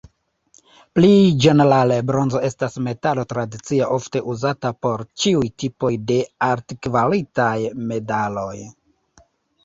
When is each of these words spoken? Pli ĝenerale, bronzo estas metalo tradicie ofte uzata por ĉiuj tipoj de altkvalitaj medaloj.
Pli 0.97 1.09
ĝenerale, 1.43 1.97
bronzo 2.11 2.39
estas 2.47 2.77
metalo 2.85 3.25
tradicie 3.33 3.89
ofte 3.97 4.21
uzata 4.33 4.71
por 4.85 5.03
ĉiuj 5.25 5.43
tipoj 5.65 5.91
de 6.13 6.17
altkvalitaj 6.47 7.53
medaloj. 7.93 8.57